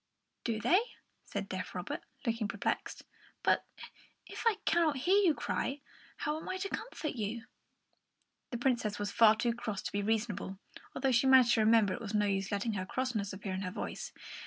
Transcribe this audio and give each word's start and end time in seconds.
"Do 0.43 0.59
they?" 0.59 0.79
said 1.25 1.47
deaf 1.47 1.75
Robert, 1.75 2.01
looking 2.25 2.47
perplexed. 2.47 3.05
"But 3.43 3.63
if 4.25 4.45
I 4.47 4.55
cannot 4.65 4.97
hear 5.05 5.17
you 5.19 5.35
cry, 5.35 5.79
how 6.17 6.39
am 6.39 6.49
I 6.49 6.57
to 6.57 6.69
comfort 6.69 7.13
you?" 7.15 7.45
The 8.49 8.57
Princess 8.57 8.97
was 8.97 9.11
far 9.11 9.35
too 9.35 9.53
cross 9.53 9.83
to 9.83 9.91
be 9.91 10.01
reasonable, 10.01 10.57
though 10.99 11.11
she 11.11 11.27
managed 11.27 11.53
to 11.53 11.59
remember 11.61 11.93
that 11.93 11.99
it 12.01 12.01
was 12.01 12.15
no 12.15 12.25
use 12.25 12.51
letting 12.51 12.73
her 12.73 12.85
crossness 12.87 13.31
appear 13.31 13.53
in 13.53 13.61
her 13.61 13.69
voice. 13.69 14.11